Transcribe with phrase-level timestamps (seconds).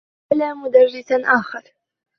[0.33, 1.73] سأل مدرّسا آخر.